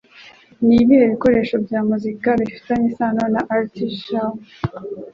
Nibihe 0.65 1.03
bikoresho 1.11 1.55
bya 1.65 1.79
muzika 1.89 2.29
bifitanye 2.39 2.85
isano 2.91 3.23
na 3.33 3.41
Artie 3.55 3.93
Shaw? 4.03 4.31